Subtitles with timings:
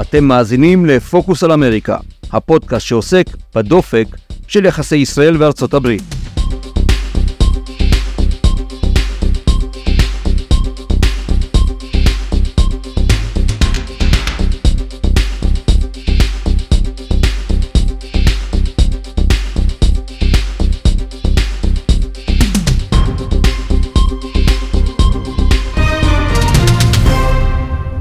[0.00, 1.96] אתם מאזינים לפוקוס על אמריקה,
[2.32, 4.06] הפודקאסט שעוסק בדופק
[4.48, 6.15] של יחסי ישראל וארצות הברית.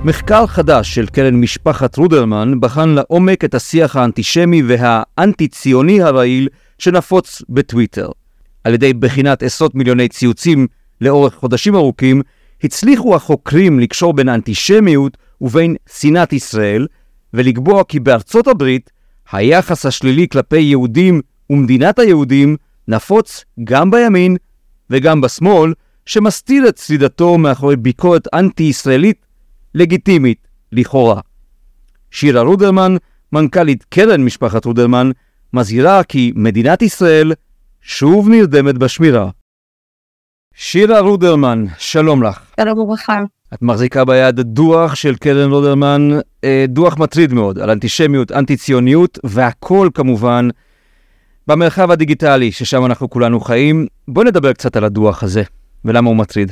[0.05, 8.09] מחקר חדש של קרן משפחת רודרמן בחן לעומק את השיח האנטישמי והאנטי-ציוני הרעיל שנפוץ בטוויטר.
[8.63, 10.67] על ידי בחינת עשרות מיליוני ציוצים
[11.01, 12.21] לאורך חודשים ארוכים,
[12.63, 16.87] הצליחו החוקרים לקשור בין האנטישמיות ובין שנאת ישראל,
[17.33, 18.91] ולקבוע כי בארצות הברית
[19.31, 24.37] היחס השלילי כלפי יהודים ומדינת היהודים נפוץ גם בימין
[24.89, 25.73] וגם בשמאל,
[26.05, 29.24] שמסתיר את סלידתו מאחורי ביקורת אנטי-ישראלית
[29.75, 31.21] לגיטימית, לכאורה.
[32.11, 32.95] שירה רודרמן,
[33.31, 35.11] מנכ"לית קרן משפחת רודרמן,
[35.53, 37.31] מזהירה כי מדינת ישראל
[37.81, 39.29] שוב נרדמת בשמירה.
[40.53, 42.51] שירה רודרמן, שלום לך.
[42.59, 43.23] שלום וברכה.
[43.53, 46.09] את מחזיקה ביד דוח של קרן רודרמן,
[46.43, 50.47] אה, דוח מטריד מאוד, על אנטישמיות, אנטי-ציוניות, והכל כמובן
[51.47, 53.87] במרחב הדיגיטלי, ששם אנחנו כולנו חיים.
[54.07, 55.43] בואי נדבר קצת על הדוח הזה,
[55.85, 56.51] ולמה הוא מטריד.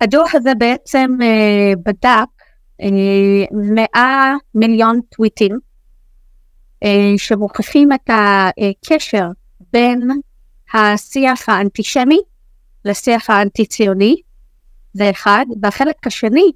[0.00, 2.41] הדוח הזה בעצם אה, בדק
[2.80, 5.58] 100 מיליון טוויטים
[6.84, 9.26] אה, שמוכיחים את הקשר
[9.72, 10.08] בין
[10.74, 12.18] השיח האנטישמי
[12.84, 14.16] לשיח האנטי-ציוני,
[14.92, 16.52] זה אחד, והחלק השני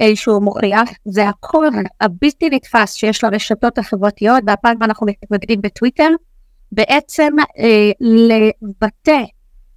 [0.00, 1.68] אה, שהוא מוכיח זה הקול
[2.00, 6.08] הבלתי נתפס שיש לרשתות החברתיות, והפעם אנחנו מתמקדים בטוויטר,
[6.72, 9.22] בעצם אה, לבטא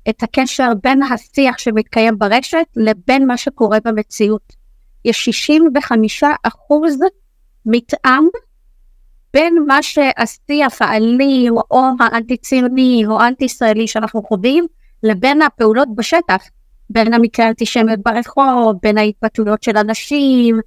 [0.09, 4.60] את הקשר בין השיח שמתקיים ברשת לבין מה שקורה במציאות.
[5.05, 6.99] יש 65 אחוז
[7.65, 8.27] מתאם
[9.33, 14.65] בין מה שהשיח האלים או האנטי-ציוני או האנטי-ישראלי שאנחנו חווים
[15.03, 16.43] לבין הפעולות בשטח,
[16.89, 20.59] בין המקרה האנטישמיות ברחוב, בין ההתבטאויות של אנשים,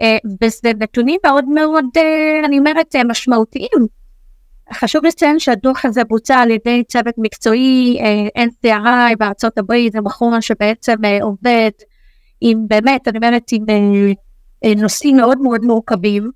[0.00, 3.86] אה, וזה נתונים מאוד מאוד, אה, אני אומרת, אה, משמעותיים.
[4.72, 7.98] חשוב לציין שהדוח הזה בוצע על ידי צוות מקצועי
[8.38, 11.70] NCRI בארצות הברית, זה מכון שבעצם עובד
[12.44, 14.12] עם באמת, אני אומרת, עם אה,
[14.64, 16.30] אה, נושאים מאוד מאוד מורכבים,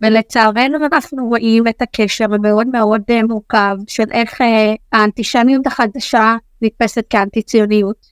[0.00, 4.40] ולצערנו אנחנו רואים את הקשר המאוד מאוד אה, מורכב של איך
[4.92, 8.06] האנטישמיות החדשה נתפסת כאנטי ציוניות,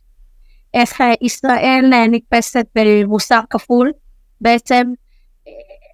[0.75, 3.93] איך ישראל נתפסת במוסר כפול,
[4.41, 4.93] בעצם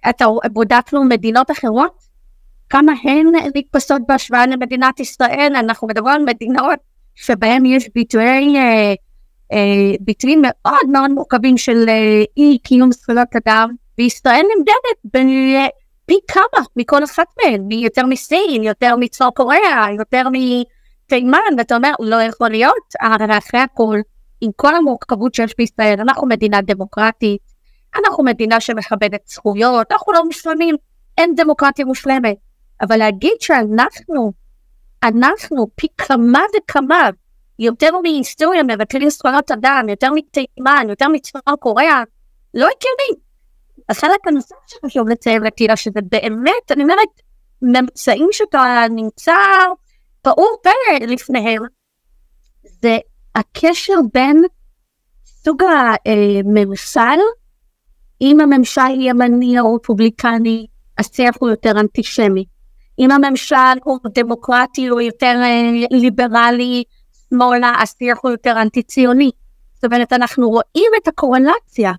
[0.09, 2.03] אתה, בודקנו מדינות אחרות,
[2.69, 6.79] כמה הן נתפסות בהשוואה למדינת ישראל, אנחנו מדברים על מדינות
[7.15, 8.55] שבהן יש ביטויי
[9.99, 15.25] ביטויים מאוד מאוד מורכבים של אה, אי קיום זכויות אדם, וישראל נמדדת
[16.05, 22.21] פי כמה מכל אחת מהן, יותר מסין, יותר מצפון קוריאה, יותר מתימן, ואתה אומר, לא
[22.21, 23.97] יכול להיות, הרי אחרי הכל,
[24.41, 27.41] עם כל המורכבות שיש בישראל, אנחנו מדינה דמוקרטית,
[27.95, 30.75] אנחנו מדינה שמכבדת זכויות, אנחנו לא מושלמים,
[31.17, 32.35] אין דמוקרטיה מושלמת,
[32.81, 34.33] אבל להגיד שאנחנו,
[35.03, 37.09] אנחנו פי כמה וכמה
[37.59, 42.03] יותר מהיסטוריה מבטלים זכויות אדם, יותר מתימן, יותר מצפון קוריאה,
[42.53, 43.23] לא הגיוני.
[43.89, 47.21] החלק הנוסף שחשוב לציין לקהילה, שזה באמת, אני אומרת,
[47.61, 49.35] ממצאים שאתה נמצא
[50.21, 50.69] פעור פה
[51.07, 51.61] לפניהם,
[52.63, 52.97] זה
[53.35, 54.43] הקשר בין
[55.25, 55.63] סוג
[56.05, 57.19] הממשל,
[58.21, 62.45] אם הממשל ימני או רפובליקני, השיח הוא יותר אנטישמי.
[62.99, 66.83] אם הממשל הוא דמוקרטי או יותר אה, ליברלי,
[67.33, 69.31] שמאלה, השיח הוא יותר אנטי-ציוני.
[69.73, 71.91] זאת אומרת, אנחנו רואים את הקורלציה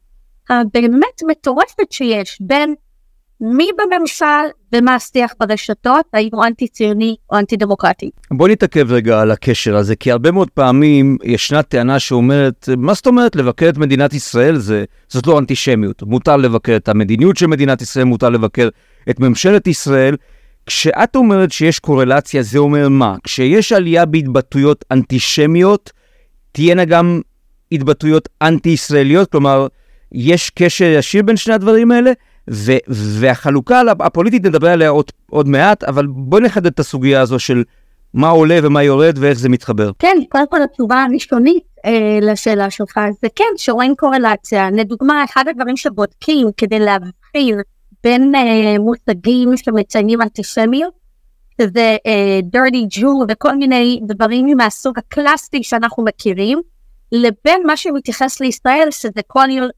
[0.50, 2.74] הבאמת מטורפת שיש בין
[3.40, 4.24] מי בממשל
[4.74, 8.10] ומה השיח ברשתות, האם הוא אנטי-ציוני או אנטי-דמוקרטי.
[8.30, 13.06] בוא נתעכב רגע על הקשר הזה, כי הרבה מאוד פעמים ישנה טענה שאומרת, מה זאת
[13.06, 14.56] אומרת לבקר את מדינת ישראל?
[14.56, 16.02] זה, זאת לא אנטישמיות.
[16.02, 18.68] מותר לבקר את המדיניות של מדינת ישראל, מותר לבקר
[19.10, 20.16] את ממשלת ישראל.
[20.66, 23.16] כשאת אומרת שיש קורלציה, זה אומר מה?
[23.24, 25.92] כשיש עלייה בהתבטאויות אנטישמיות,
[26.52, 27.20] תהיינה גם
[27.72, 29.30] התבטאויות אנטי-ישראליות?
[29.30, 29.66] כלומר,
[30.12, 32.12] יש קשר ישיר בין שני הדברים האלה?
[32.50, 37.62] ו- והחלוקה הפוליטית נדבר עליה עוד, עוד מעט, אבל בואי נחדד את הסוגיה הזו של
[38.14, 39.90] מה עולה ומה יורד ואיך זה מתחבר.
[39.98, 44.70] כן, קודם כל התשובה הראשונית אה, לשאלה שלך זה כן, שרואים קורלציה.
[44.70, 47.60] לדוגמה, אחד הדברים שבודקים כדי להבחין
[48.04, 50.94] בין uh, מושגים שמציינים אנטישמיות,
[51.60, 56.60] שזה uh, dirty Jew וכל מיני דברים מהסוג הקלאסי שאנחנו מכירים,
[57.12, 59.70] לבין מה שמתייחס לישראל, שזה קוליול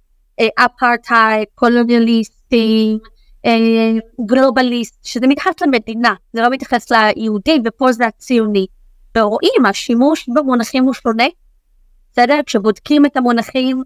[0.57, 2.99] אפרטהייד, קולוניאליסטים,
[4.27, 8.67] גלובליסט, שזה מתייחס למדינה, זה לא מתייחס ליהודי, ופה זה הציוני.
[9.17, 11.27] ורואים, השימוש במונחים הוא שונה,
[12.13, 12.41] בסדר?
[12.47, 13.83] כשבודקים את המונחים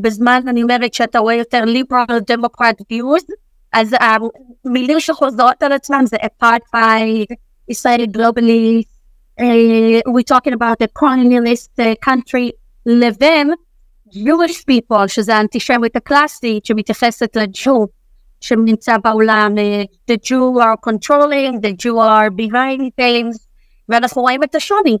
[0.00, 3.24] בזמן, אני אומרת שאתה רואה יותר liberal democrat views,
[3.72, 3.96] אז
[4.64, 7.26] המילים שחוזרות על עצמם זה אפרטהייד,
[7.68, 8.82] ישראל גלובלי,
[10.08, 12.50] we talking about the colonialist uh, country,
[12.86, 13.50] לבין
[14.08, 17.86] Jewish people, שזה האנטישמיות הקלאסית שמתייחסת לג'ו,
[18.40, 19.54] שנמצא בעולם,
[20.10, 23.46] the Jew are controlling, the Jew are behind things,
[23.88, 24.96] ואנחנו רואים את השוני,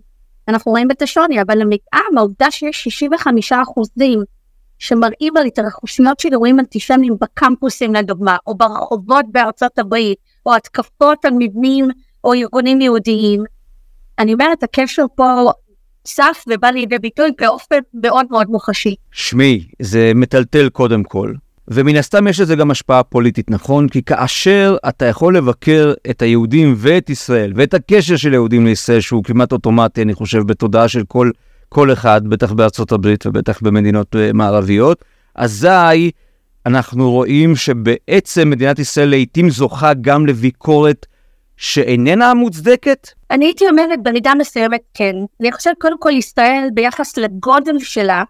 [0.48, 4.22] אנחנו רואים את השוני, אבל המתאם, העובדה שיש 65 אחוזים
[4.78, 11.30] שמראים על התרחשויות של אירועים אנטישמיים בקמפוסים לדוגמה, או ברחובות בארצות הברית, או התקפות על
[11.38, 11.88] מבנים
[12.24, 13.44] או ארגונים יהודיים,
[14.18, 15.50] אני אומרת, הקשר פה
[16.04, 18.94] צף ובא לידי ביטוי באופן מאוד מאוד מוחשי.
[19.12, 21.32] שמי, זה מטלטל קודם כל.
[21.68, 23.88] ומן הסתם יש לזה גם השפעה פוליטית, נכון?
[23.88, 29.24] כי כאשר אתה יכול לבקר את היהודים ואת ישראל, ואת הקשר של יהודים לישראל, שהוא
[29.24, 31.30] כמעט אוטומטי, אני חושב, בתודעה של כל,
[31.68, 35.04] כל אחד, בטח בארצות הברית ובטח במדינות uh, מערביות,
[35.34, 36.10] אזי
[36.66, 41.06] אנחנו רואים שבעצם מדינת ישראל לעיתים זוכה גם לביקורת
[41.56, 43.08] שאיננה מוצדקת?
[43.30, 45.14] אני הייתי אומרת במידה מסוימת כן.
[45.40, 48.24] אני חושבת קודם כל ישראל ביחס לגודל שלה,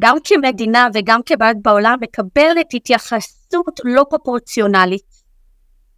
[0.00, 5.08] גם כמדינה וגם כבעד בעולם, מקבלת התייחסות לא פרופורציונלית.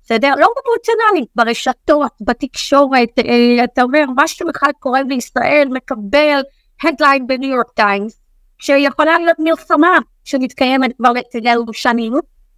[0.05, 0.35] בסדר?
[0.39, 6.41] לא פרופורציונלית, ברשתות, בתקשורת, אה, אתה אומר, משהו אחד קורה בישראל, מקבל
[6.85, 8.21] הדליין בניו יורק טיימס,
[8.59, 12.13] שיכולה להיות מלחמה שמתקיימת כבר אצלנו שנים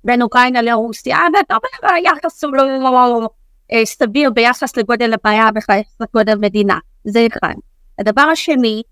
[0.04, 3.28] בין אוקראינה לרוסיה, ואתה אומר, היחס הוא לא,
[3.84, 6.78] סביר ביחס לגודל הבעיה וביחס לגודל מדינה.
[7.04, 7.54] זה אחד.
[7.98, 8.82] הדבר השני,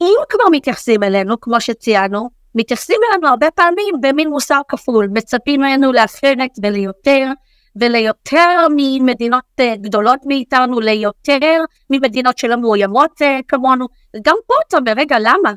[0.00, 5.92] אם כבר מתייחסים אלינו, כמו שציינו, מתייחסים אלינו הרבה פעמים במין מוסר כפול, מצפים ממנו
[5.92, 7.32] לאחרת וליותר,
[7.80, 13.86] וליותר ממדינות uh, גדולות מאיתנו, ליותר ממדינות שלא מאוימות uh, כמונו.
[14.22, 15.52] גם פה אתה אומר, רגע, למה?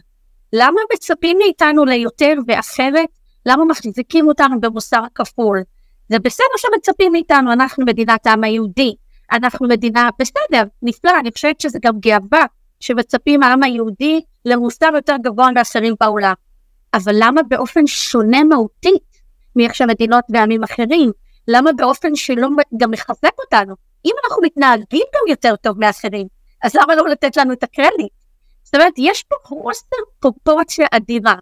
[0.54, 3.10] למה מצפים מאיתנו ליותר ואחרת?
[3.46, 5.64] למה מחזיקים אותנו במוסר כפול?
[6.10, 8.96] זה בסדר שמצפים מאיתנו, אנחנו מדינת העם היהודי,
[9.32, 12.46] אנחנו מדינה, בסדר, נפלא, אני חושבת שזה גם גאווה
[12.80, 16.34] שמצפים מהעם היהודי למוסר יותר גבוה מאחרים בעולם.
[16.94, 19.22] אבל למה באופן שונה מהותית
[19.56, 21.12] מאיך שהמדינות ועמים אחרים?
[21.48, 22.48] למה באופן שלא
[22.78, 23.76] גם מחזק אותנו?
[24.06, 26.28] אם אנחנו מתנהגים גם יותר טוב מאחרים,
[26.64, 28.14] אז למה לא לתת לנו את הקרדיט?
[28.64, 31.36] זאת אומרת, יש פה חוסר פרופורציה אדירה.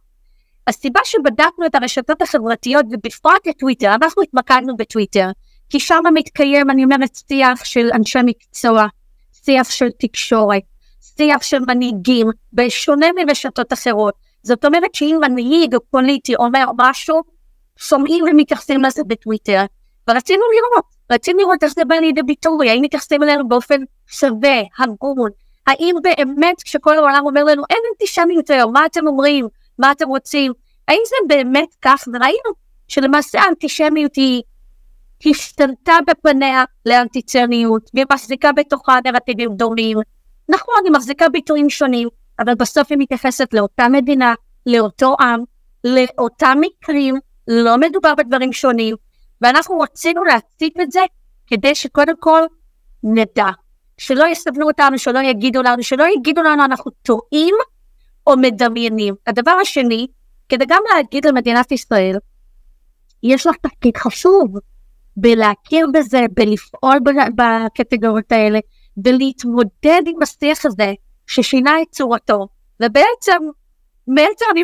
[0.68, 5.30] הסיבה שבדקנו את הרשתות החברתיות ובפרט את טוויטר, אנחנו התמקדנו בטוויטר,
[5.70, 8.86] כי שם מתקיים, אני אומרת, שיח של אנשי מקצוע,
[9.32, 10.62] שיח של תקשורת,
[11.02, 14.14] שיח של מנהיגים, בשונה מרשתות אחרות.
[14.44, 17.22] זאת אומרת שאם מנהיג פוליטי אומר משהו,
[17.78, 19.66] שומעים ומתייחסים לזה בטוויטר.
[20.10, 25.30] ורצינו לראות, רצינו לראות איך זה בא לידי ביטוי, האם מתייחסים אלינו באופן שווה, הגון,
[25.68, 29.48] האם באמת כשכל העולם אומר לנו אין אנטישמיות היום, מה אתם אומרים?
[29.80, 30.54] מה אתם רוצים?
[30.88, 32.04] האם זה באמת כך?
[32.14, 32.52] וראינו
[32.88, 34.44] שלמעשה האנטישמיות היא
[35.26, 39.98] השתנתה בפניה לאנטיציוניות, והיא מחזיקה בתוכה נרטיבים דומים.
[40.50, 42.08] נכון, היא מחזיקה ביטויים שונים,
[42.40, 44.34] אבל בסוף היא מתייחסת לאותה מדינה,
[44.66, 45.44] לאותו עם,
[45.84, 47.16] לאותם מקרים,
[47.48, 48.96] לא מדובר בדברים שונים,
[49.42, 51.02] ואנחנו רצינו להציג את זה
[51.48, 52.42] כדי שקודם כל
[53.04, 53.48] נדע,
[53.98, 57.56] שלא יסבנו אותנו, שלא יגידו לנו, שלא יגידו לנו אנחנו טועים,
[58.28, 59.16] או מדמיינים.
[59.28, 60.08] הדבר השני,
[60.50, 62.18] כדי גם להגיד למדינת ישראל,
[63.24, 64.58] יש לך תפקיד חשוב
[65.18, 66.98] בלהכיר בזה, בלפעול
[67.36, 68.60] בקטגוריות האלה,
[69.06, 70.94] ולהתמודד עם השיח הזה
[71.28, 72.48] ששינה את צורתו,
[72.84, 73.38] ובעצם,
[74.08, 74.64] בעצם אני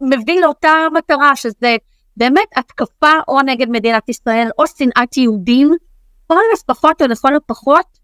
[0.00, 1.76] מביא לאותה מטרה, שזה
[2.18, 5.72] באמת התקפה או נגד מדינת ישראל, או שנאת יהודים,
[6.30, 7.98] או לפחות או לכל הפחות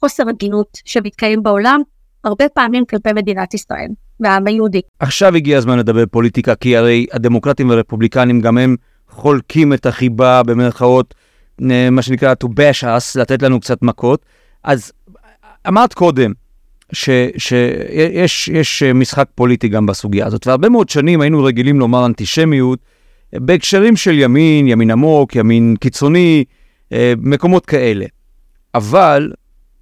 [0.00, 1.80] חוסר הגינות שמתקיים בעולם,
[2.24, 3.88] הרבה פעמים כלפי מדינת ישראל.
[4.20, 4.80] והעם היהודי.
[4.98, 8.76] עכשיו הגיע הזמן לדבר פוליטיקה, כי הרי הדמוקרטים והרפובליקנים גם הם
[9.08, 11.14] חולקים את החיבה במרכאות,
[11.90, 14.26] מה שנקרא to bash us, לתת לנו קצת מכות.
[14.64, 14.92] אז
[15.68, 16.32] אמרת קודם
[16.92, 22.78] שיש משחק פוליטי גם בסוגיה הזאת, והרבה מאוד שנים היינו רגילים לומר אנטישמיות
[23.34, 26.44] בהקשרים של ימין, ימין עמוק, ימין קיצוני,
[26.92, 28.06] אה, מקומות כאלה.
[28.74, 29.32] אבל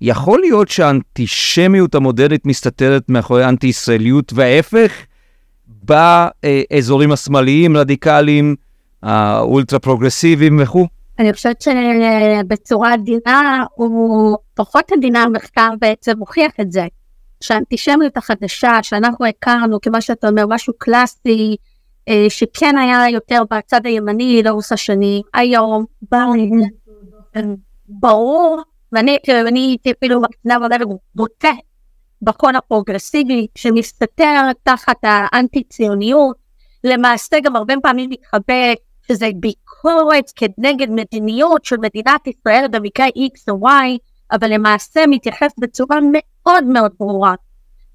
[0.00, 4.93] יכול להיות שהאנטישמיות המודרנית מסתתרת מאחורי אנטי-ישראליות, וההפך,
[5.67, 8.57] באזורים השמאליים, רדיקליים,
[9.02, 10.87] האולטרה פרוגרסיביים וכו'?
[11.19, 16.87] אני חושבת שבצורה עדינה, או פחות עדינה, המחקר בעצם מוכיח את זה.
[17.40, 21.57] שהאנטישמיות החדשה שאנחנו הכרנו, כמו שאתה אומר, משהו קלאסי,
[22.29, 25.85] שכן היה יותר בצד הימני לאורך השנים, היום
[27.88, 28.62] ברור,
[28.93, 29.19] ואני
[29.55, 30.59] הייתי אפילו מקצינה
[31.15, 31.50] בוטה
[32.23, 36.37] בקון הפרוגרסיבי שמסתתר תחת האנטי ציוניות,
[36.85, 38.75] למעשה גם הרבה פעמים מתחבא
[39.09, 43.99] שזה ביקורת כנגד מדיניות של מדינת ישראל במקרה X או Y,
[44.33, 47.35] אבל למעשה מתייחס בצורה מאוד מאוד ברורה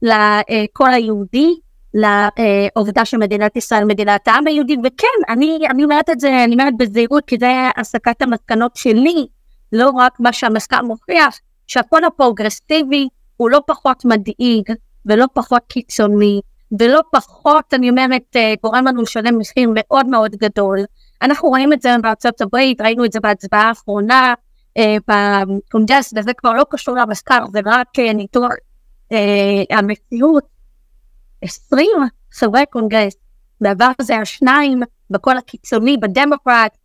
[0.01, 1.53] לקול היהודי,
[1.93, 7.23] לעובדה שמדינת ישראל מדינת העם היהודי, וכן, אני, אני אומרת את זה, אני אומרת בזהירות,
[7.27, 9.27] כי זה הסקת המסקנות שלי,
[9.71, 13.07] לא רק מה שהמחקר מוכיח, שהקול הפרוגרסיבי
[13.37, 14.63] הוא לא פחות מדאיג
[15.05, 16.41] ולא פחות קיצוני,
[16.79, 20.79] ולא פחות, אני אומרת, אה, גורם לנו לשלם מחיר מאוד מאוד גדול.
[21.21, 24.33] אנחנו רואים את זה בארצות הברית, ראינו את זה בהצבעה האחרונה
[24.77, 28.51] אה, בקונגרס, וזה כבר לא קשור למחקר, זה רק אה, ניתוח
[29.11, 30.52] אה, המציאות.
[31.43, 31.87] 20
[32.33, 33.13] חברי קונגרס,
[33.61, 36.77] בעבר זה היה שניים, בקול הקיצוני, בדמוקרט,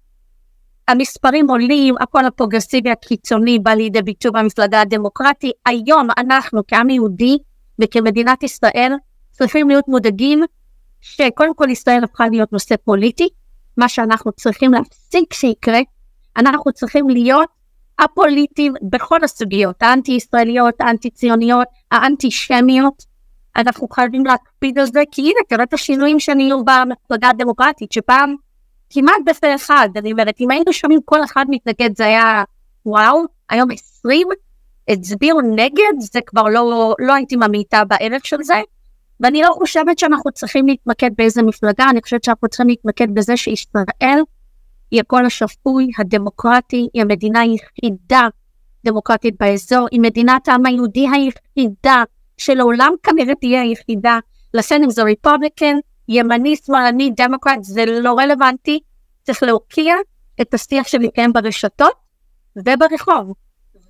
[0.88, 5.52] המספרים עולים, הקול הפרוגרסיבי הקיצוני בא לידי ביטוי במפלגה הדמוקרטית.
[5.66, 7.38] היום אנחנו כעם יהודי
[7.82, 8.92] וכמדינת ישראל
[9.30, 10.42] צריכים להיות מודאגים
[11.00, 13.28] שקודם כל ישראל הפכה להיות נושא פוליטי,
[13.76, 15.80] מה שאנחנו צריכים להפסיק שיקרה,
[16.36, 17.48] אנחנו צריכים להיות
[17.98, 23.07] הפוליטיים בכל הסוגיות, האנטי-ישראליות, האנטי-ציוניות, האנטי-שמיות,
[23.58, 28.34] אנחנו חייבים להקפיד על זה, כי הנה, תראה את השינויים שנהיו במפלגה הדמוקרטית, שפעם
[28.90, 32.44] כמעט בפה אחד, אני אומרת, אם היינו שומעים כל אחד מתנגד זה היה
[32.86, 34.28] וואו, היום עשרים
[34.88, 38.60] הצביעו נגד, זה כבר לא, לא הייתי ממעיטה בערך של זה,
[39.20, 44.20] ואני לא חושבת שאנחנו צריכים להתמקד באיזה מפלגה, אני חושבת שאנחנו צריכים להתמקד בזה שישראל
[44.90, 48.28] היא הקול השפוי, הדמוקרטי, היא המדינה היחידה
[48.84, 52.02] דמוקרטית באזור, היא מדינת העם היהודי היחידה,
[52.38, 54.18] שלעולם כנראה תהיה היחידה,
[54.54, 55.76] לכן אם זה ריפובליקן,
[56.08, 58.80] ימני, שמאלני, דמוקרט, זה לא רלוונטי,
[59.22, 59.94] צריך להוקיע
[60.40, 61.92] את השיח שמתקיים ברשתות
[62.56, 63.32] וברחוב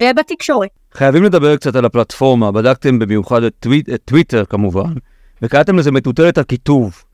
[0.02, 0.68] ובתקשורת.
[0.92, 4.92] חייבים לדבר קצת על הפלטפורמה, בדקתם במיוחד את, טוויט, את טוויטר כמובן,
[5.42, 7.04] וקראתם לזה מטוטלת הקיטוב.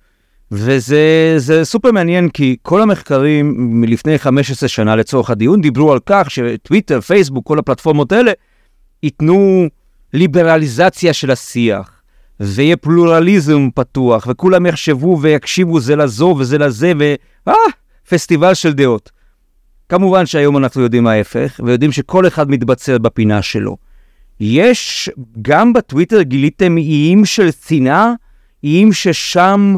[0.53, 7.01] וזה סופר מעניין כי כל המחקרים מלפני 15 שנה לצורך הדיון דיברו על כך שטוויטר,
[7.01, 8.33] פייסבוק, כל הפלטפורמות האלה
[9.03, 9.67] ייתנו
[10.15, 12.03] ליברליזציה של השיח,
[12.41, 17.15] ויהיה פלורליזם פתוח, וכולם יחשבו ויקשיבו זה לזו וזה לזה, ו...
[17.49, 17.55] אה,
[18.09, 19.11] פסטיבל של דעות.
[19.89, 23.77] כמובן שהיום אנחנו יודעים ההפך, ויודעים שכל אחד מתבצר בפינה שלו.
[24.41, 25.11] יש,
[25.43, 28.13] גם בטוויטר גיליתם איים של שנאה,
[28.65, 29.77] איים ששם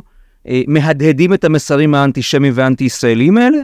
[0.49, 3.59] אה, מהדהדים את המסרים האנטישמיים והאנטי-ישראלים האלה?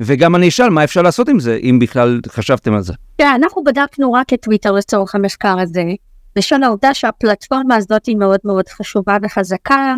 [0.00, 2.92] וגם אני אשאל, מה אפשר לעשות עם זה, אם בכלל חשבתם על זה?
[3.18, 5.84] כן, אנחנו בדקנו רק את טוויטר לצורך המחקר הזה,
[6.36, 9.94] בשל העובדה שהפלטפורמה הזאת היא מאוד מאוד חשובה וחזקה,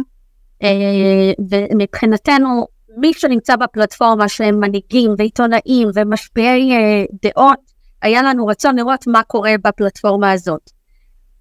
[0.63, 2.67] אה, ומבחינתנו,
[2.97, 7.59] מי שנמצא בפלטפורמה שהם מנהיגים ועיתונאים ומשפיעי אה, דעות,
[8.03, 10.71] היה לנו רצון לראות מה קורה בפלטפורמה הזאת.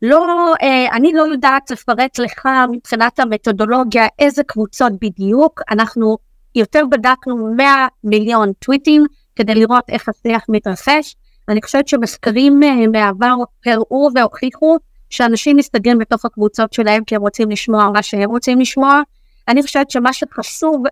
[0.01, 6.17] לא, אה, אני לא יודעת לפרט לך מבחינת המתודולוגיה איזה קבוצות בדיוק, אנחנו
[6.55, 9.05] יותר בדקנו 100 מיליון טוויטים
[9.35, 11.15] כדי לראות איך השיח מתרחש.
[11.49, 13.33] אני חושבת שמחקרים אה, מהעבר
[13.65, 14.77] הראו והוכיחו
[15.09, 19.01] שאנשים מסתגרים בתוך הקבוצות שלהם כי הם רוצים לשמוע מה שהם רוצים לשמוע.
[19.47, 20.83] אני חושבת שמה שחשוב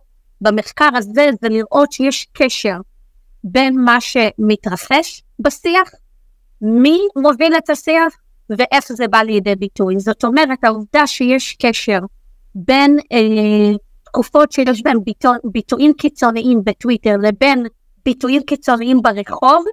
[0.42, 2.78] במחקר הזה זה לראות שיש קשר
[3.44, 5.90] בין מה שמתרחש בשיח,
[6.62, 8.14] מי מוביל את השיח
[8.50, 10.00] ואיך זה בא לידי ביטוי.
[10.00, 12.00] זאת אומרת, העובדה שיש קשר
[12.56, 13.72] בין אה,
[14.12, 17.66] תקופות שיש בהן ביטו, ביטויים קיצוניים בטוויטר לבין
[18.06, 19.66] ביטויים קיצוניים ברחוב,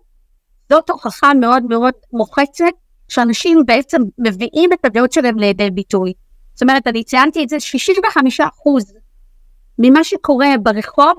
[0.73, 2.64] זאת הוכחה מאוד מאוד מוחצת
[3.09, 6.12] שאנשים בעצם מביאים את הדעות שלהם לידי ביטוי.
[6.55, 8.93] זאת אומרת, אני ציינתי את זה, 65 אחוז
[9.78, 11.14] ממה שקורה ברחוב,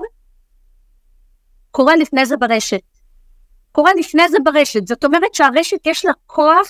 [1.70, 2.80] קורה לפני זה ברשת.
[3.72, 6.68] קורה לפני זה ברשת, זאת אומרת שהרשת יש לה כוח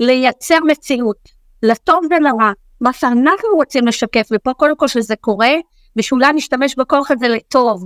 [0.00, 1.28] לייצר מציאות,
[1.62, 2.52] לטוב ולרע,
[2.82, 5.52] מה שאנחנו רוצים לשקף, ופה קודם כל שזה קורה,
[5.96, 7.84] ושאולי נשתמש בכוח הזה לטוב,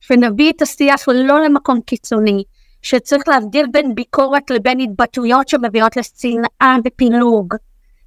[0.00, 2.44] שנביא את השיח לא למקום קיצוני,
[2.82, 7.54] שצריך להבדיל בין ביקורת לבין התבטאויות שמביאות לשנאה ופילוג.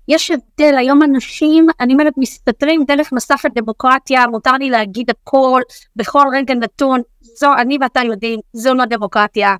[0.08, 5.62] יש הבדל, היום אנשים, אני אומרת, מסתתרים דרך מסך הדמוקרטיה, מותר לי להגיד הכל
[5.96, 9.56] בכל רגע נתון, זו, אני ואתה יודעים, זו לא דמוקרטיה.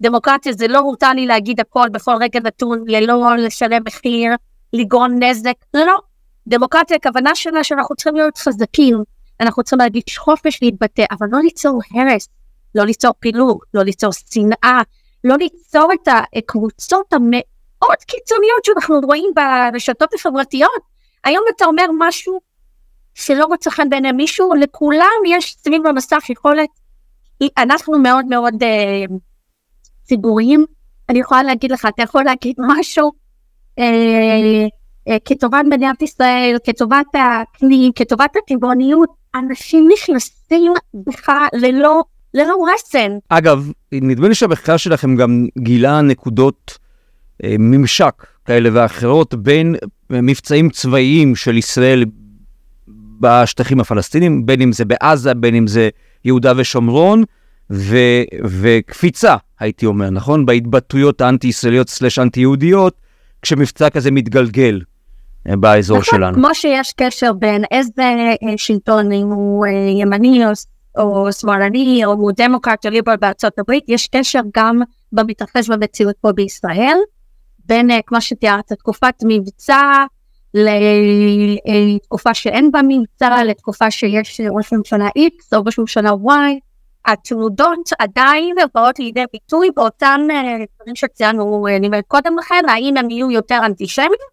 [0.00, 4.32] דמוקרטיה זה לא מותר לי להגיד הכל בכל רגע נתון, ללא לשלם מחיר,
[4.72, 5.98] לגרום נזק, זה לא.
[6.46, 9.02] דמוקרטיה, הכוונה שלה שאנחנו צריכים להיות חזקים,
[9.40, 12.28] אנחנו צריכים להגיד חופש להתבטא, אבל לא ליצור הרס,
[12.74, 14.80] לא ליצור פילוג, לא ליצור שנאה,
[15.24, 20.82] לא ליצור את הקבוצות המאוד קיצוניות שאנחנו רואים ברשתות החברתיות.
[21.24, 22.40] היום אתה אומר משהו,
[23.14, 26.68] שלא מוצא חן בעיני מישהו, לכולם יש סביב המסך יכולת,
[27.58, 29.04] אנחנו מאוד מאוד אה,
[30.02, 30.64] ציבוריים,
[31.08, 33.12] אני יכולה להגיד לך, אתה יכול להגיד משהו
[35.24, 42.02] כטובת מדינת ישראל, כטובת הכלי, כטובת הטבעוניות, אנשים נכנסים בך ללא,
[42.34, 43.18] ללא רסן.
[43.28, 46.78] אגב, נדמה לי שהמחקר שלכם גם גילה נקודות
[47.44, 49.74] אה, ממשק כאלה ואחרות בין
[50.10, 52.04] מבצעים צבאיים של ישראל
[53.20, 55.88] בשטחים הפלסטינים, בין אם זה בעזה, בין אם זה
[56.24, 57.24] יהודה ושומרון,
[57.70, 57.96] ו,
[58.44, 60.46] וקפיצה, הייתי אומר, נכון?
[60.46, 63.01] בהתבטאויות האנטי-ישראליות סלש אנטי-יהודיות,
[63.42, 64.80] כשמבצע כזה מתגלגל
[65.48, 66.34] אה, באזור נכון, שלנו.
[66.34, 70.52] כמו שיש קשר בין איזה אה, שלטון, אם הוא אה, ימני או,
[70.98, 74.80] או שמאלני, או הוא דמוקרט או ליברל בארצות הברית, יש קשר גם
[75.12, 76.96] במתרחש במציאות פה בישראל,
[77.66, 80.04] בין, כמו שתיארת, תקופת מבצע,
[81.64, 86.30] לתקופה שאין בה מבצע, לתקופה שיש ראש ממשלה X או ראש ממשלה Y,
[87.06, 93.30] התנודות עדיין באות לידי ביטוי באותם אה, דברים שציינו אה, קודם לכן, האם הם יהיו
[93.30, 94.32] יותר אנטישמיות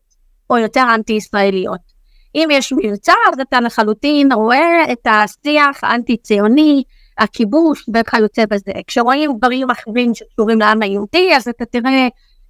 [0.50, 2.00] או יותר אנטי-ישראליות.
[2.36, 6.84] אם יש מבצע, אז אתה לחלוטין רואה את השיח האנטי-ציוני,
[7.18, 8.72] הכיבוש וכיוצא בזה.
[8.88, 12.08] כשרואים דברים אחרים שקשורים לעם היהודי, אז אתה תראה,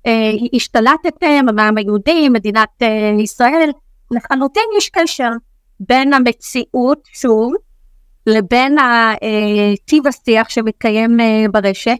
[0.07, 3.71] אה, השתלטתם, העם היהודי, מדינת אה, ישראל,
[4.11, 5.29] לחלוטין יש קשר
[5.79, 7.53] בין המציאות, שוב,
[8.27, 8.75] לבין
[9.85, 11.97] טיב השיח שמתקיים אה, ברשת.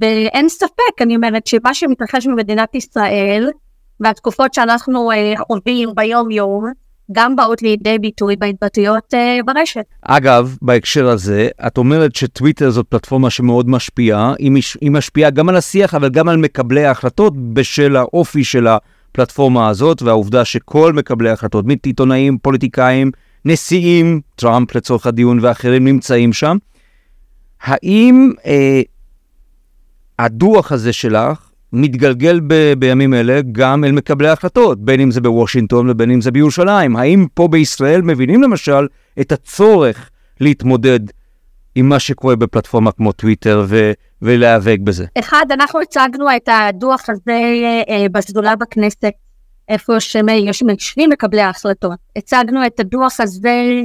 [0.00, 3.50] ואין ספק, אני אומרת, שמה שמתרחש במדינת ישראל,
[4.00, 6.72] והתקופות שאנחנו אה, חווים ביום יום,
[7.12, 9.84] גם באות לידי ביטוי בהתבטאויות אה, ברשת.
[10.02, 15.48] אגב, בהקשר הזה, את אומרת שטוויטר זאת פלטפורמה שמאוד משפיעה, היא, מש, היא משפיעה גם
[15.48, 21.30] על השיח, אבל גם על מקבלי ההחלטות בשל האופי של הפלטפורמה הזאת, והעובדה שכל מקבלי
[21.30, 23.10] ההחלטות, מעיתונאים, פוליטיקאים,
[23.44, 26.56] נשיאים, טראמפ לצורך הדיון ואחרים נמצאים שם.
[27.62, 28.80] האם אה,
[30.18, 35.90] הדוח הזה שלך מתגלגל ב- בימים אלה גם אל מקבלי ההחלטות, בין אם זה בוושינגטון
[35.90, 36.96] ובין אם זה בירושלים?
[36.96, 38.86] האם פה בישראל מבינים למשל
[39.20, 41.00] את הצורך להתמודד
[41.74, 45.06] עם מה שקורה בפלטפורמה כמו טוויטר ו- ולהיאבק בזה?
[45.18, 47.40] אחד, אנחנו הצגנו את הדוח הזה
[47.88, 49.04] אה, בשדולה בכנסת
[49.68, 51.98] איפה שיושבים מקבלי ההחלטות.
[52.16, 53.80] הצגנו את הדוח הזה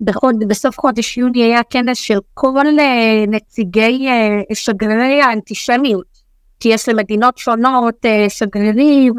[0.00, 6.22] בחוד, בסוף חודש יוני היה כנס של כל uh, נציגי uh, שגרירי האנטישמיות,
[6.60, 9.14] כי יש למדינות שונות uh, שגרירים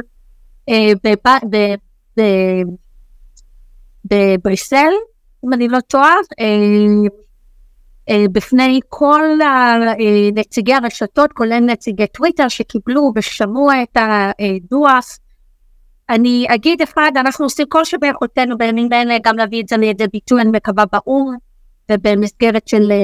[4.05, 4.91] בבריסל,
[5.45, 6.15] אם אני לא טועה,
[8.31, 9.21] בפני כל
[10.33, 15.17] נציגי הרשתות, כולל נציגי טוויטר שקיבלו ושמעו את הדוח.
[16.09, 20.41] אני אגיד אחד, אנחנו עושים כל שביכולתנו בימים האלה גם להביא את זה לידי ביטוי,
[20.41, 21.35] אני מקווה באו"ם
[21.91, 22.97] ובמסגרת של אה,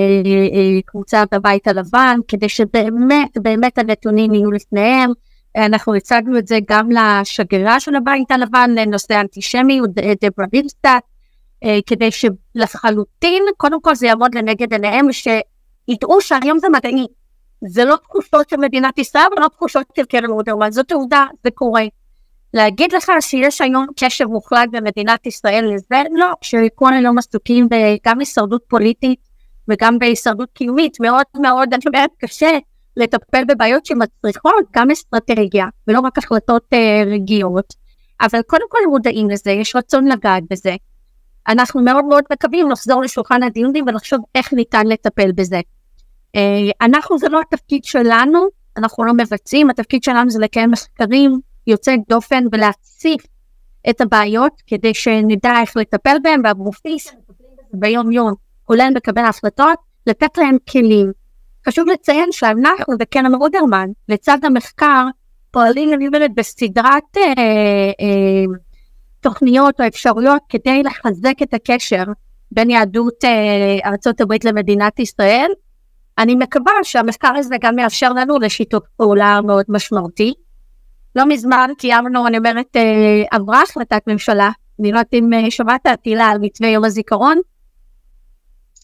[0.54, 5.12] אה, קבוצה בבית הלבן, כדי שבאמת באמת הנתונים יהיו לפניהם.
[5.58, 11.04] אנחנו הצגנו את זה גם לשגרירה של הבית הלבן לנושא אנטישמיות, דברה וילסטאט,
[11.64, 17.06] אה, כדי שלחלוטין, קודם כל זה יעמוד לנגד עיניהם, שידעו שהיום זה מדעי.
[17.68, 21.84] זה לא תחושות של מדינת ישראל ולא תחושות של קרן רודרמן, זאת עובדה, זה קורה.
[22.54, 26.04] להגיד לך שיש היום קשר מוחלט במדינת ישראל לזה?
[26.12, 27.68] לא, שכל היום עסוקים
[28.06, 29.20] גם בהישרדות פוליטית
[29.68, 32.58] וגם בהישרדות קיומית, מאוד מאוד, אני אומרת, קשה
[32.98, 37.74] לטפל בבעיות שמצריכות גם אסטרטגיה ולא רק החלטות אה, רגיעות,
[38.22, 40.76] אבל קודם כל מודעים לזה, יש רצון לגעת בזה.
[41.48, 45.62] אנחנו מאוד מאוד מקווים לחזור לשולחן הדיונים ולחשוב איך ניתן לטפל בזה.
[46.36, 51.96] אה, אנחנו, זה לא התפקיד שלנו, אנחנו לא מבצעים, התפקיד שלנו זה לקיים מחקרים, יוצא
[52.10, 53.22] דופן ולהציף
[53.90, 56.98] את הבעיות כדי שנדע איך לטפל בהם והגופים
[57.74, 58.34] ביום יום,
[58.66, 59.78] כולל מקבל החלטות,
[60.08, 61.12] לתת להם כלים.
[61.68, 65.06] חשוב לציין שאנחנו וקרן רודרמן, לצד המחקר,
[65.52, 67.24] פועלים, אני אומרת, בסדרת אה,
[68.02, 68.46] אה,
[69.22, 72.04] תוכניות או אפשרויות כדי לחזק את הקשר
[72.52, 75.52] בין יהדות אה, ארה"ב למדינת ישראל.
[76.18, 80.34] אני מקווה שהמחקר הזה גם יאפשר לנו לשיתוף פעולה מאוד משמעותי.
[81.16, 85.88] לא מזמן קיימנו, אני אומרת, אה, עברה החלטת ממשלה, אני לא יודעת אם אה, שמעת
[86.04, 87.38] טילה על מתווה יום הזיכרון,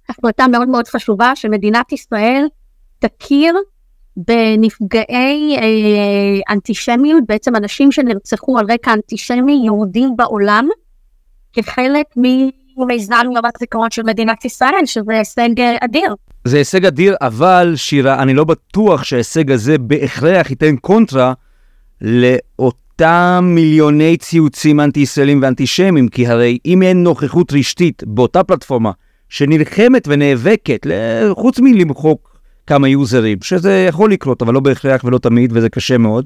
[0.09, 2.47] החלטה מאוד מאוד חשובה שמדינת ישראל
[2.99, 3.55] תכיר
[4.17, 10.67] בנפגעי אה, אנטישמיות, בעצם אנשים שנרצחו על רקע אנטישמי יהודים בעולם,
[11.53, 12.05] כחלק
[12.77, 16.15] ממיזם יום הזיכרון של מדינת ישראל, שזה הישג אדיר.
[16.43, 21.33] זה הישג אדיר, אבל שירה, אני לא בטוח שההישג הזה בהכרח ייתן קונטרה
[22.01, 28.91] לאותה אותם מיליוני ציוצים אנטי-ישראלים ואנטישמיים, כי הרי אם אין נוכחות רשתית באותה פלטפורמה
[29.29, 30.88] שנלחמת ונאבקת,
[31.31, 36.25] חוץ מלמחוק כמה יוזרים, שזה יכול לקרות, אבל לא בהכרח ולא תמיד, וזה קשה מאוד,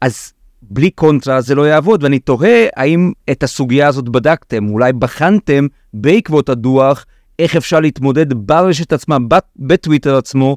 [0.00, 5.66] אז בלי קונטרה זה לא יעבוד, ואני תוהה האם את הסוגיה הזאת בדקתם, אולי בחנתם
[5.94, 7.04] בעקבות הדוח
[7.38, 9.16] איך אפשר להתמודד ברשת עצמה,
[9.56, 10.56] בטוויטר עצמו,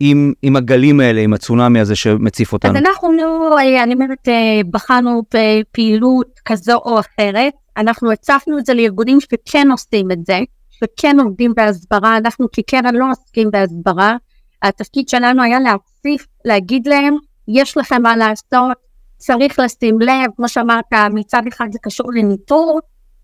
[0.00, 2.70] עם, עם הגלים האלה, עם הצונאמי הזה שמציף אותנו?
[2.70, 3.08] אז אנחנו,
[3.82, 7.52] אני אומרת, אה, בחנו בפעילות כזו או אחרת.
[7.76, 10.38] אנחנו הצפנו את זה לארגונים שכן עושים את זה,
[10.70, 12.16] שכן עובדים בהסברה.
[12.16, 14.16] אנחנו כקרן לא עוסקים בהסברה.
[14.62, 17.16] התפקיד שלנו היה להציף, להגיד להם,
[17.48, 18.76] יש לכם מה לעשות,
[19.16, 22.80] צריך לשים לב, כמו שאמרת, מצד אחד זה קשור לניטור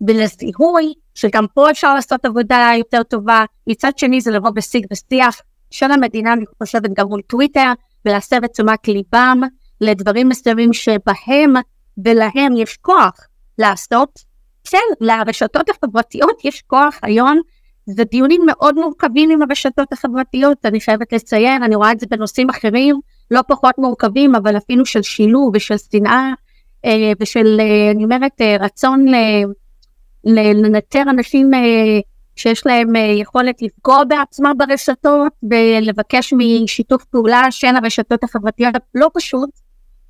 [0.09, 5.91] ולזיהוי, שגם פה אפשר לעשות עבודה יותר טובה, מצד שני זה לבוא בשיג ושיח של
[5.91, 7.73] המדינה, חושבת גם מול טוויטר,
[8.05, 9.41] ולהסב את תשומת ליבם
[9.81, 11.55] לדברים מסוימים שבהם
[12.05, 13.27] ולהם יש כוח
[13.59, 14.19] לעשות.
[14.71, 17.41] כן, לרשתות החברתיות יש כוח היום,
[17.87, 22.51] זה דיונים מאוד מורכבים עם הרשתות החברתיות, אני חייבת לציין, אני רואה את זה בנושאים
[22.51, 23.01] אחרים,
[23.31, 26.33] לא פחות מורכבים, אבל אפילו של שילוב ושל שנאה,
[26.85, 29.07] אה, ושל, אה, אני אומרת, אה, רצון
[30.25, 31.51] לנטר אנשים
[32.37, 38.75] שיש להם יכולת לפגוע בעצמם ברשתות ולבקש משיתוף פעולה של הרשתות החברתיות.
[38.95, 39.51] לא פשוט,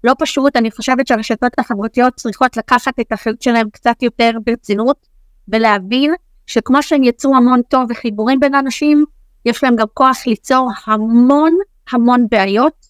[0.05, 5.07] לא פשוט, אני חושבת שהרשתות החברתיות צריכות לקחת את האחריות שלהם קצת יותר ברצינות
[5.49, 6.15] ולהבין
[6.47, 9.05] שכמו שהם יצרו המון טוב וחיבורים בין אנשים,
[9.45, 11.55] יש להם גם כוח ליצור המון
[11.93, 12.87] המון בעיות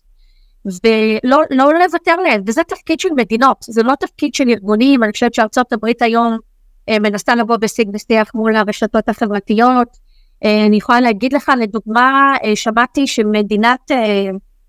[0.64, 5.34] ולא לא לוותר להם, וזה תפקיד של מדינות, זה לא תפקיד של ארגונים, אני חושבת
[5.34, 6.38] שארצות הברית היום אה,
[6.90, 9.88] מנסה לבוא בשיג ושיח מול הרשתות החברתיות.
[10.44, 13.90] אה, אני יכולה להגיד לך, לדוגמה, אה, שמעתי שמדינת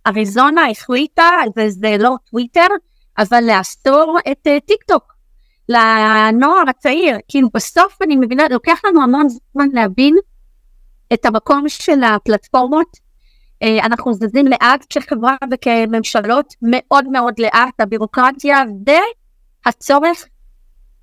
[0.07, 2.67] אריזונה החליטה, וזה לא טוויטר,
[3.17, 5.13] אבל לאסור את טיק טוק
[5.69, 7.17] לנוער הצעיר.
[7.27, 10.15] כאילו בסוף אני מבינה, לוקח לנו המון זמן להבין
[11.13, 13.07] את המקום של הפלטפורמות
[13.63, 18.63] אה, אנחנו זזים לאט כחברה וכממשלות, מאוד מאוד לאט, הבירוקרטיה
[19.65, 20.25] והצורך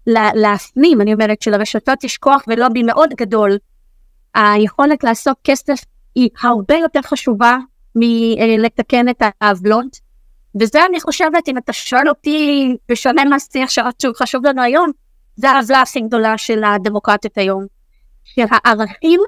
[0.06, 3.58] להפנים, אני אומרת שלרשתות יש כוח ולובי מאוד גדול.
[4.34, 7.56] היכולת לעשות כסף היא הרבה יותר חשובה
[7.94, 9.96] מלתקן את העוולות.
[10.60, 14.90] וזה אני חושבת, אם אתה שואל אותי, בשונה מהשיח שחשוב לנו היום,
[15.36, 17.66] זה העוולה הכי גדולה של הדמוקרטיות היום.
[18.24, 19.20] של הערכים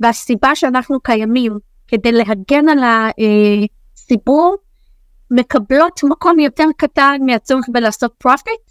[0.00, 1.52] והסיבה שאנחנו קיימים
[1.88, 2.78] כדי להגן על
[3.94, 4.56] הציבור,
[5.30, 8.67] מקבלות מקום יותר קטן מהצורך בלעשות profit,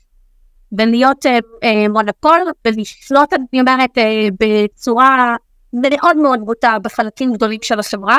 [0.71, 5.35] ולהיות אה, אה, מונופול, ולשלוט, אני אומרת, אה, בצורה
[5.73, 8.17] מאוד מאוד בוטה בחלקים גדולים של החברה.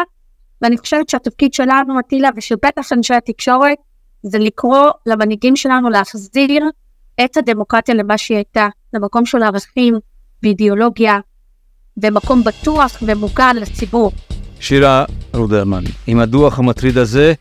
[0.62, 3.78] ואני חושבת שהתפקיד שלנו, אטילה, ושל בטח אנשי התקשורת,
[4.22, 6.64] זה לקרוא למנהיגים שלנו להחזיר
[7.24, 9.94] את הדמוקרטיה למה שהיא הייתה, למקום של ערכים
[10.42, 11.18] ואידיאולוגיה,
[12.02, 14.12] ומקום בטוח ומוגן לציבור.
[14.61, 17.34] שירה רודרמן, עם הדוח המטריד הזה,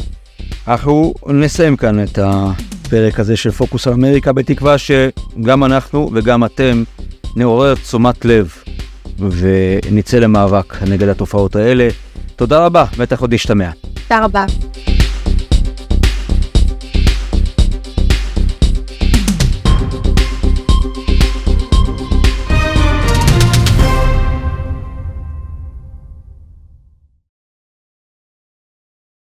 [0.68, 2.20] אנחנו נסיים כאן את
[2.88, 6.84] הפרק הזה של פוקוס על אמריקה, בתקווה שגם אנחנו וגם אתם
[7.36, 8.54] נעורר תשומת לב
[9.20, 11.88] ונצא למאבק נגד התופעות האלה.
[12.36, 13.70] תודה רבה, בטח עוד נשתמע.
[14.08, 14.46] תודה רבה.